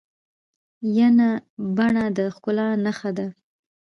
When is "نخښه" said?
2.83-3.11